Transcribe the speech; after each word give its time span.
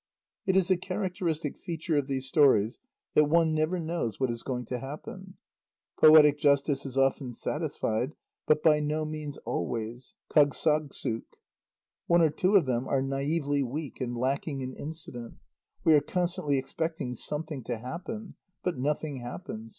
It 0.47 0.55
is 0.57 0.71
a 0.71 0.77
characteristic 0.77 1.55
feature 1.55 1.95
of 1.95 2.07
these 2.07 2.25
stories 2.27 2.79
that 3.13 3.25
one 3.29 3.53
never 3.53 3.79
knows 3.79 4.19
what 4.19 4.31
is 4.31 4.41
going 4.41 4.65
to 4.65 4.79
happen. 4.79 5.35
Poetic 5.99 6.39
justice 6.39 6.87
is 6.87 6.97
often 6.97 7.33
satisfied, 7.33 8.15
but 8.47 8.63
by 8.63 8.79
no 8.79 9.05
means 9.05 9.37
always 9.45 10.15
(Kâgssagssuk). 10.33 11.21
One 12.07 12.23
or 12.23 12.31
two 12.31 12.55
of 12.55 12.65
them 12.65 12.87
are 12.87 13.03
naïvely 13.03 13.63
weak 13.63 14.01
and 14.01 14.17
lacking 14.17 14.61
in 14.61 14.73
incident; 14.73 15.35
we 15.83 15.93
are 15.93 16.01
constantly 16.01 16.57
expecting 16.57 17.13
something 17.13 17.63
to 17.65 17.77
happen, 17.77 18.33
but 18.63 18.79
nothing 18.79 19.17
happens 19.17 19.69